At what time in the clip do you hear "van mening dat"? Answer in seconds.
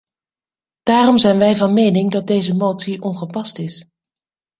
1.55-2.27